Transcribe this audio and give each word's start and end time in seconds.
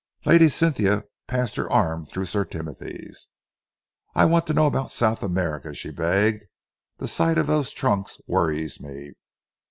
Lady 0.25 0.49
Cynthia 0.49 1.03
passed 1.27 1.57
her 1.57 1.69
arm 1.71 2.07
through 2.07 2.25
Sir 2.25 2.43
Timothy's. 2.43 3.27
"I 4.15 4.25
want 4.25 4.47
to 4.47 4.53
know 4.55 4.65
about 4.65 4.89
South 4.91 5.21
America," 5.21 5.75
she 5.75 5.91
begged. 5.91 6.45
"The 6.97 7.07
sight 7.07 7.37
of 7.37 7.45
those 7.45 7.69
trunks 7.71 8.19
worries 8.25 8.79
me." 8.81 9.13